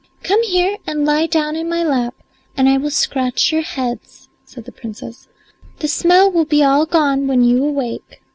[0.23, 2.15] "Come here and lie down in my lap
[2.57, 5.27] and I will scratch your heads," said the Princess.
[5.77, 8.19] "The smell will be all gone when you awake."